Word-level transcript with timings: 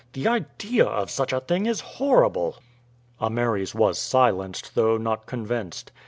The 0.13 0.27
idea 0.27 0.83
of 0.83 1.11
such 1.11 1.31
a 1.31 1.41
thing 1.41 1.67
is 1.67 1.79
horrible." 1.79 2.55
Ameres 3.21 3.75
was 3.75 3.99
silenced, 3.99 4.73
though 4.73 4.97
not 4.97 5.27
convinced. 5.27 5.91